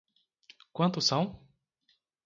Quantos 0.73 1.05
são? 1.05 1.47